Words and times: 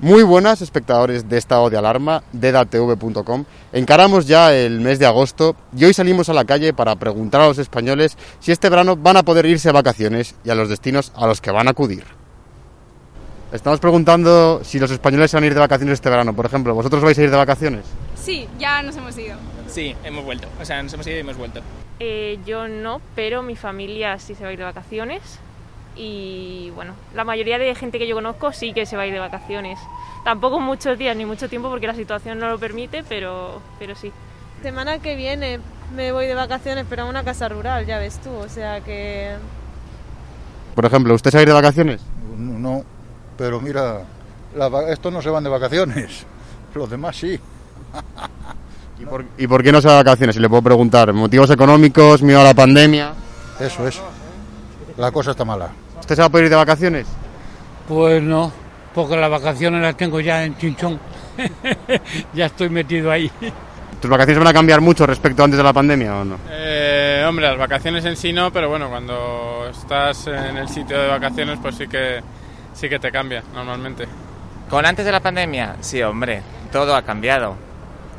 Muy 0.00 0.22
buenas 0.22 0.62
espectadores 0.62 1.28
de 1.28 1.38
estado 1.38 1.70
de 1.70 1.76
alarma 1.76 2.22
de 2.32 2.50
edatv.com. 2.50 3.44
Encaramos 3.72 4.28
ya 4.28 4.54
el 4.54 4.78
mes 4.78 5.00
de 5.00 5.06
agosto 5.06 5.56
y 5.76 5.86
hoy 5.86 5.92
salimos 5.92 6.28
a 6.28 6.34
la 6.34 6.44
calle 6.44 6.72
para 6.72 6.94
preguntar 6.94 7.40
a 7.40 7.48
los 7.48 7.58
españoles 7.58 8.16
si 8.38 8.52
este 8.52 8.68
verano 8.68 8.94
van 8.94 9.16
a 9.16 9.24
poder 9.24 9.46
irse 9.46 9.68
a 9.68 9.72
vacaciones 9.72 10.36
y 10.44 10.50
a 10.50 10.54
los 10.54 10.68
destinos 10.68 11.10
a 11.16 11.26
los 11.26 11.40
que 11.40 11.50
van 11.50 11.66
a 11.66 11.72
acudir. 11.72 12.04
Estamos 13.50 13.80
preguntando 13.80 14.60
si 14.62 14.78
los 14.78 14.92
españoles 14.92 15.32
se 15.32 15.36
van 15.36 15.42
a 15.42 15.46
ir 15.48 15.54
de 15.54 15.60
vacaciones 15.60 15.94
este 15.94 16.10
verano. 16.10 16.32
Por 16.32 16.46
ejemplo, 16.46 16.74
¿vosotros 16.76 17.02
vais 17.02 17.18
a 17.18 17.22
ir 17.24 17.30
de 17.32 17.36
vacaciones? 17.36 17.84
Sí, 18.14 18.46
ya 18.56 18.80
nos 18.82 18.96
hemos 18.96 19.18
ido. 19.18 19.36
Sí, 19.66 19.96
hemos 20.04 20.24
vuelto. 20.24 20.46
O 20.60 20.64
sea, 20.64 20.80
nos 20.80 20.92
hemos 20.92 21.08
ido 21.08 21.16
y 21.16 21.20
hemos 21.20 21.36
vuelto. 21.36 21.60
Eh, 21.98 22.38
yo 22.46 22.68
no, 22.68 23.00
pero 23.16 23.42
mi 23.42 23.56
familia 23.56 24.16
sí 24.20 24.36
se 24.36 24.44
va 24.44 24.50
a 24.50 24.52
ir 24.52 24.58
de 24.60 24.64
vacaciones 24.64 25.40
y 25.98 26.70
bueno, 26.74 26.94
la 27.14 27.24
mayoría 27.24 27.58
de 27.58 27.74
gente 27.74 27.98
que 27.98 28.06
yo 28.06 28.14
conozco 28.14 28.52
sí 28.52 28.72
que 28.72 28.86
se 28.86 28.96
va 28.96 29.02
a 29.02 29.06
ir 29.06 29.12
de 29.12 29.18
vacaciones. 29.18 29.78
Tampoco 30.24 30.60
muchos 30.60 30.96
días 30.98 31.16
ni 31.16 31.24
mucho 31.26 31.48
tiempo 31.48 31.68
porque 31.68 31.86
la 31.86 31.94
situación 31.94 32.38
no 32.38 32.48
lo 32.48 32.58
permite, 32.58 33.02
pero, 33.08 33.60
pero 33.78 33.94
sí. 33.94 34.12
Semana 34.62 34.98
que 35.00 35.16
viene 35.16 35.60
me 35.94 36.12
voy 36.12 36.26
de 36.26 36.34
vacaciones, 36.34 36.84
pero 36.88 37.02
a 37.02 37.06
una 37.06 37.24
casa 37.24 37.48
rural, 37.48 37.84
ya 37.86 37.98
ves 37.98 38.18
tú, 38.20 38.30
o 38.30 38.48
sea 38.48 38.80
que... 38.80 39.32
Por 40.74 40.84
ejemplo, 40.86 41.14
¿usted 41.14 41.30
se 41.30 41.36
va 41.36 41.40
a 41.40 41.42
ir 41.42 41.48
de 41.48 41.54
vacaciones? 41.54 42.00
No, 42.36 42.84
pero 43.36 43.60
mira, 43.60 44.02
la- 44.54 44.90
estos 44.92 45.12
no 45.12 45.20
se 45.22 45.30
van 45.30 45.42
de 45.44 45.50
vacaciones, 45.50 46.24
los 46.74 46.88
demás 46.90 47.16
sí. 47.16 47.38
¿Y 49.00 49.04
por, 49.06 49.24
y 49.38 49.46
por 49.46 49.62
qué 49.62 49.72
no 49.72 49.80
se 49.80 49.86
va 49.88 49.94
de 49.94 50.04
vacaciones? 50.04 50.34
Si 50.36 50.42
le 50.42 50.48
puedo 50.48 50.60
preguntar. 50.62 51.12
¿Motivos 51.12 51.48
económicos? 51.50 52.20
¿Miedo 52.22 52.40
a 52.40 52.44
la 52.44 52.54
pandemia? 52.54 53.12
Eso 53.60 53.86
es. 53.86 54.00
La 54.96 55.12
cosa 55.12 55.30
está 55.30 55.44
mala. 55.44 55.70
¿Usted 56.00 56.14
se 56.14 56.22
va 56.22 56.26
a 56.26 56.30
poder 56.30 56.44
ir 56.44 56.50
de 56.50 56.56
vacaciones? 56.56 57.06
Pues 57.86 58.22
no, 58.22 58.52
porque 58.94 59.16
las 59.16 59.30
vacaciones 59.30 59.82
las 59.82 59.96
tengo 59.96 60.20
ya 60.20 60.44
en 60.44 60.56
Chinchón. 60.56 60.98
ya 62.34 62.46
estoy 62.46 62.68
metido 62.68 63.10
ahí. 63.10 63.30
¿Tus 64.00 64.10
vacaciones 64.10 64.38
van 64.38 64.48
a 64.48 64.52
cambiar 64.52 64.80
mucho 64.80 65.06
respecto 65.06 65.42
a 65.42 65.44
antes 65.46 65.58
de 65.58 65.64
la 65.64 65.72
pandemia 65.72 66.16
o 66.16 66.24
no? 66.24 66.38
Eh, 66.50 67.24
hombre, 67.28 67.46
las 67.46 67.58
vacaciones 67.58 68.04
en 68.04 68.16
sí 68.16 68.32
no, 68.32 68.52
pero 68.52 68.68
bueno, 68.68 68.88
cuando 68.88 69.66
estás 69.70 70.28
en 70.28 70.56
el 70.56 70.68
sitio 70.68 71.00
de 71.00 71.08
vacaciones, 71.08 71.58
pues 71.60 71.74
sí 71.74 71.88
que, 71.88 72.20
sí 72.74 72.88
que 72.88 72.98
te 72.98 73.10
cambia 73.10 73.42
normalmente. 73.54 74.06
¿Con 74.70 74.86
antes 74.86 75.04
de 75.04 75.10
la 75.10 75.20
pandemia? 75.20 75.76
Sí, 75.80 76.00
hombre, 76.02 76.42
todo 76.70 76.94
ha 76.94 77.02
cambiado 77.02 77.56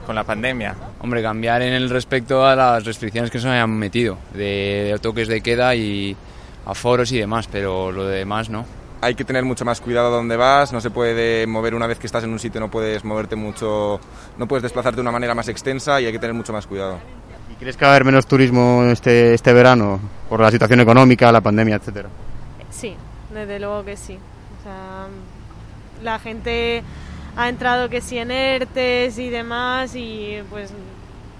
con 0.05 0.15
la 0.15 0.23
pandemia. 0.23 0.75
Hombre, 1.01 1.21
cambiar 1.21 1.61
en 1.61 1.73
el 1.73 1.89
respecto 1.89 2.45
a 2.45 2.55
las 2.55 2.83
restricciones 2.83 3.31
que 3.31 3.39
se 3.39 3.47
hayan 3.47 3.69
metido, 3.69 4.17
de, 4.33 4.89
de 4.91 4.99
toques 4.99 5.29
de 5.29 5.41
queda 5.41 5.75
y 5.75 6.17
aforos 6.65 7.11
y 7.11 7.19
demás, 7.19 7.47
pero 7.51 7.91
lo 7.91 8.05
demás 8.05 8.49
no. 8.49 8.65
Hay 9.01 9.15
que 9.15 9.23
tener 9.23 9.45
mucho 9.45 9.63
más 9.63 9.79
cuidado 9.79 10.11
donde 10.11 10.35
vas, 10.35 10.73
no 10.73 10.81
se 10.81 10.89
puede 10.89 11.47
mover 11.47 11.73
una 11.73 11.87
vez 11.87 11.99
que 11.99 12.07
estás 12.07 12.23
en 12.23 12.31
un 12.31 12.39
sitio, 12.39 12.59
no 12.59 12.69
puedes 12.69 13.05
moverte 13.05 13.35
mucho, 13.35 13.99
no 14.37 14.47
puedes 14.47 14.63
desplazarte 14.63 14.97
de 14.97 15.01
una 15.01 15.11
manera 15.11 15.33
más 15.33 15.47
extensa 15.47 16.01
y 16.01 16.05
hay 16.05 16.11
que 16.11 16.19
tener 16.19 16.33
mucho 16.33 16.51
más 16.51 16.67
cuidado. 16.67 16.99
¿Y 17.49 17.55
crees 17.55 17.77
que 17.77 17.85
va 17.85 17.91
a 17.91 17.95
haber 17.95 18.05
menos 18.05 18.27
turismo 18.27 18.83
este, 18.83 19.33
este 19.33 19.53
verano 19.53 19.99
por 20.27 20.41
la 20.41 20.51
situación 20.51 20.81
económica, 20.81 21.31
la 21.31 21.41
pandemia, 21.41 21.75
etcétera? 21.75 22.09
Sí, 22.69 22.95
desde 23.33 23.59
luego 23.59 23.85
que 23.85 23.95
sí. 23.95 24.17
O 24.59 24.63
sea, 24.63 25.07
la 26.03 26.19
gente 26.19 26.83
ha 27.35 27.47
entrado 27.47 27.89
que 27.89 28.01
sí 28.01 28.17
en 28.17 28.31
ERTES 28.31 29.17
y 29.17 29.29
demás 29.29 29.95
y 29.95 30.39
pues 30.49 30.73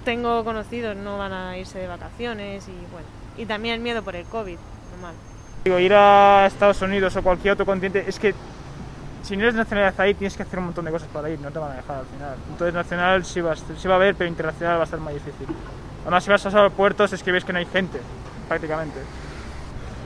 tengo 0.04 0.44
conocidos, 0.44 0.96
no 0.96 1.18
van 1.18 1.32
a 1.32 1.58
irse 1.58 1.78
de 1.78 1.86
vacaciones 1.86 2.66
y 2.68 2.92
bueno. 2.92 3.06
Y 3.36 3.46
también 3.46 3.74
el 3.76 3.80
miedo 3.80 4.02
por 4.02 4.16
el 4.16 4.24
COVID, 4.24 4.56
normal. 4.90 5.14
Digo, 5.64 5.78
ir 5.78 5.92
a 5.94 6.46
Estados 6.46 6.80
Unidos 6.82 7.14
o 7.16 7.22
cualquier 7.22 7.52
otro 7.54 7.66
continente, 7.66 8.04
es 8.06 8.18
que 8.18 8.34
si 9.22 9.36
no 9.36 9.42
eres 9.42 9.54
nacionalidad 9.54 10.00
ahí 10.00 10.14
tienes 10.14 10.36
que 10.36 10.42
hacer 10.42 10.58
un 10.58 10.66
montón 10.66 10.84
de 10.86 10.90
cosas 10.90 11.08
para 11.12 11.28
ir, 11.28 11.38
no 11.40 11.50
te 11.50 11.58
van 11.58 11.72
a 11.72 11.76
dejar 11.76 11.98
al 11.98 12.06
final. 12.06 12.34
Entonces 12.50 12.74
nacional 12.74 13.24
sí 13.24 13.40
va, 13.40 13.52
a- 13.52 13.56
sí 13.56 13.86
va 13.88 13.94
a 13.94 13.96
haber, 13.96 14.14
pero 14.14 14.28
internacional 14.28 14.76
va 14.78 14.82
a 14.82 14.84
estar 14.84 14.98
más 15.00 15.12
difícil. 15.14 15.46
Además 16.02 16.24
si 16.24 16.30
vas 16.30 16.44
a 16.46 16.48
los 16.48 16.54
aeropuertos 16.54 17.12
es 17.12 17.22
que 17.22 17.30
ves 17.30 17.44
que 17.44 17.52
no 17.52 17.58
hay 17.58 17.66
gente, 17.66 18.00
prácticamente. 18.48 18.98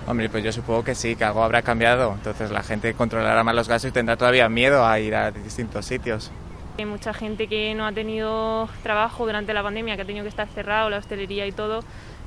Hombre, 0.06 0.28
pues 0.28 0.44
yo 0.44 0.52
supongo 0.52 0.84
que 0.84 0.94
sí, 0.94 1.16
que 1.16 1.24
algo 1.24 1.42
habrá 1.42 1.62
cambiado. 1.62 2.12
Entonces 2.12 2.50
la 2.50 2.62
gente 2.62 2.92
controlará 2.94 3.42
más 3.44 3.54
los 3.54 3.68
gastos 3.68 3.90
y 3.90 3.92
tendrá 3.92 4.16
todavía 4.16 4.48
miedo 4.48 4.84
a 4.84 4.98
ir 4.98 5.14
a 5.14 5.30
distintos 5.30 5.86
sitios. 5.86 6.30
Hay 6.76 6.84
mucha 6.84 7.14
gente 7.14 7.46
que 7.46 7.72
no 7.74 7.86
ha 7.86 7.92
tenido 7.92 8.68
trabajo 8.82 9.24
durante 9.24 9.54
la 9.54 9.62
pandemia, 9.62 9.94
que 9.96 10.02
ha 10.02 10.04
tenido 10.04 10.24
que 10.24 10.28
estar 10.28 10.48
cerrado, 10.48 10.90
la 10.90 10.98
hostelería 10.98 11.46
y 11.46 11.52
todo, 11.52 11.84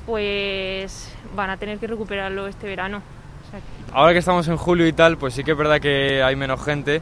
pues 0.07 1.13
van 1.35 1.51
a 1.51 1.57
tener 1.57 1.77
que 1.77 1.85
recuperarlo 1.85 2.47
este 2.47 2.65
verano. 2.65 3.03
O 3.45 3.51
sea, 3.51 3.59
Ahora 3.93 4.13
que 4.13 4.19
estamos 4.19 4.47
en 4.47 4.57
julio 4.57 4.87
y 4.87 4.93
tal, 4.93 5.17
pues 5.17 5.35
sí 5.35 5.43
que 5.43 5.51
es 5.51 5.57
verdad 5.57 5.79
que 5.79 6.23
hay 6.23 6.35
menos 6.35 6.63
gente, 6.63 7.01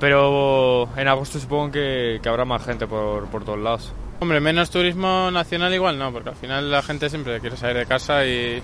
pero 0.00 0.88
en 0.96 1.06
agosto 1.06 1.38
supongo 1.38 1.70
que, 1.70 2.18
que 2.20 2.28
habrá 2.28 2.44
más 2.44 2.64
gente 2.64 2.86
por, 2.86 3.26
por 3.26 3.44
todos 3.44 3.58
lados. 3.58 3.92
Hombre, 4.20 4.40
menos 4.40 4.70
turismo 4.70 5.30
nacional 5.30 5.72
igual 5.74 5.98
no, 5.98 6.12
porque 6.12 6.30
al 6.30 6.36
final 6.36 6.70
la 6.70 6.82
gente 6.82 7.10
siempre 7.10 7.40
quiere 7.40 7.56
salir 7.56 7.76
de 7.76 7.86
casa 7.86 8.24
y 8.24 8.62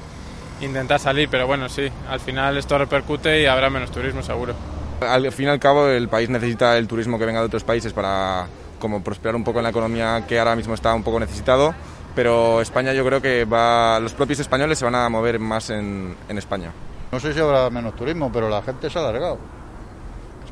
intentar 0.63 0.99
salir, 0.99 1.29
pero 1.29 1.47
bueno, 1.47 1.69
sí, 1.69 1.89
al 2.09 2.21
final 2.21 2.57
esto 2.57 2.79
repercute 2.79 3.43
y 3.43 3.47
habrá 3.47 3.69
menos 3.69 3.91
turismo 3.91 4.23
seguro. 4.23 4.55
Al 5.01 5.31
fin 5.33 5.47
y 5.47 5.49
al 5.51 5.61
cabo 5.61 5.87
el 5.89 6.09
país 6.09 6.31
necesita 6.31 6.79
el 6.79 6.89
turismo 6.89 7.19
que 7.19 7.27
venga 7.27 7.41
de 7.41 7.47
otros 7.47 7.63
países 7.63 7.93
para 7.93 8.47
como 8.79 9.03
prosperar 9.03 9.37
un 9.37 9.45
poco 9.45 9.59
en 9.59 9.65
la 9.65 9.71
economía 9.71 10.25
que 10.27 10.39
ahora 10.39 10.57
mismo 10.57 10.75
está 10.75 10.95
un 10.95 11.03
poco 11.03 11.21
necesitado, 11.21 11.75
pero 12.19 12.61
España 12.61 12.93
yo 12.93 13.05
creo 13.05 13.23
que 13.23 13.45
va, 13.45 14.01
los 14.01 14.13
propios 14.13 14.41
españoles 14.41 14.77
se 14.77 14.85
van 14.85 14.97
a 14.97 15.09
mover 15.09 15.39
más 15.39 15.71
en, 15.71 16.17
en 16.29 16.37
España. 16.37 16.73
No 17.13 17.21
sé 17.21 17.33
si 17.33 17.39
habrá 17.39 17.71
menos 17.71 17.95
turismo, 17.95 18.29
pero 18.33 18.49
la 18.49 18.61
gente 18.61 18.91
se 18.91 18.99
ha 18.99 19.03
alargado. 19.03 19.39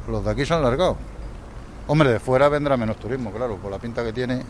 Los 0.06 0.24
de 0.24 0.30
aquí 0.30 0.46
se 0.46 0.54
han 0.54 0.60
alargado. 0.60 0.96
Hombre, 1.88 2.10
de 2.10 2.20
fuera 2.20 2.48
vendrá 2.48 2.76
menos 2.76 2.98
turismo, 2.98 3.32
claro, 3.32 3.56
por 3.56 3.72
la 3.72 3.80
pinta 3.80 4.04
que 4.04 4.12
tiene. 4.12 4.42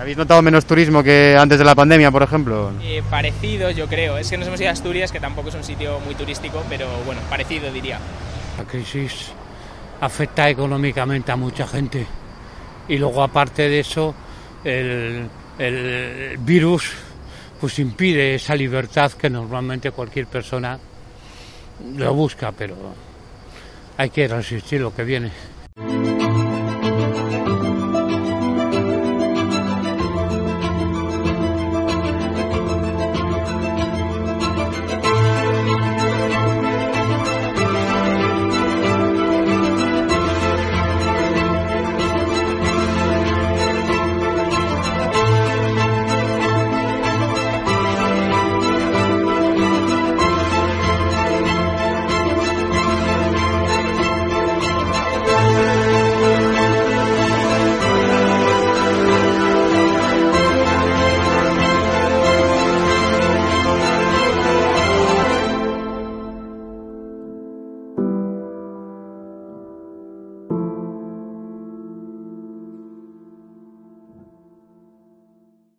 ¿Habéis 0.00 0.16
notado 0.16 0.40
menos 0.40 0.64
turismo 0.64 1.02
que 1.02 1.36
antes 1.38 1.58
de 1.58 1.66
la 1.66 1.74
pandemia, 1.74 2.10
por 2.10 2.22
ejemplo? 2.22 2.72
Eh, 2.80 3.02
parecido, 3.10 3.70
yo 3.70 3.86
creo. 3.86 4.16
Es 4.16 4.30
que 4.30 4.38
nos 4.38 4.48
hemos 4.48 4.58
ido 4.58 4.70
a 4.70 4.72
Asturias, 4.72 5.12
que 5.12 5.20
tampoco 5.20 5.50
es 5.50 5.54
un 5.54 5.64
sitio 5.64 6.00
muy 6.00 6.14
turístico, 6.14 6.62
pero 6.66 6.86
bueno, 7.04 7.20
parecido 7.28 7.70
diría. 7.70 7.98
La 8.56 8.64
crisis 8.64 9.32
afecta 10.00 10.48
económicamente 10.48 11.30
a 11.30 11.36
mucha 11.36 11.66
gente. 11.66 12.06
Y 12.88 12.96
luego, 12.96 13.22
aparte 13.22 13.68
de 13.68 13.80
eso, 13.80 14.14
el, 14.64 15.28
el 15.58 16.38
virus 16.38 16.92
pues 17.60 17.78
impide 17.78 18.34
esa 18.34 18.56
libertad 18.56 19.12
que 19.12 19.30
normalmente 19.30 19.92
cualquier 19.92 20.26
persona 20.26 20.78
lo 21.96 22.14
busca, 22.14 22.50
pero 22.52 22.74
hay 23.96 24.10
que 24.10 24.26
resistir 24.26 24.80
lo 24.80 24.94
que 24.94 25.04
viene. 25.04 25.30